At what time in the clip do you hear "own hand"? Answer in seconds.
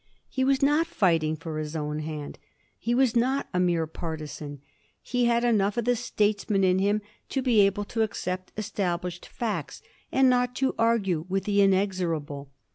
1.75-2.39